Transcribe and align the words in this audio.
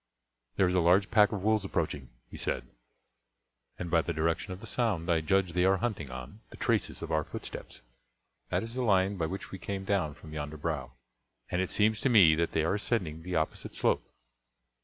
"There 0.55 0.67
is 0.67 0.73
a 0.73 0.79
large 0.79 1.11
pack 1.11 1.31
of 1.31 1.43
wolves 1.43 1.63
approaching," 1.63 2.09
he 2.31 2.35
said, 2.35 2.65
"and 3.77 3.91
by 3.91 4.01
the 4.01 4.11
direction 4.13 4.51
of 4.51 4.59
the 4.59 4.65
sound 4.65 5.07
I 5.11 5.21
judge 5.21 5.53
they 5.53 5.63
are 5.63 5.77
hunting 5.77 6.09
on 6.09 6.39
the 6.49 6.57
traces 6.57 7.03
of 7.03 7.11
our 7.11 7.23
footsteps. 7.23 7.83
That 8.49 8.63
is 8.63 8.73
the 8.73 8.81
line 8.81 9.15
by 9.17 9.27
which 9.27 9.51
we 9.51 9.59
came 9.59 9.85
down 9.85 10.15
from 10.15 10.33
yonder 10.33 10.57
brow, 10.57 10.93
and 11.51 11.61
it 11.61 11.69
seems 11.69 12.01
to 12.01 12.09
me 12.09 12.33
that 12.33 12.53
they 12.53 12.63
are 12.63 12.73
ascending 12.73 13.21
the 13.21 13.35
opposite 13.35 13.75
slope." 13.75 14.01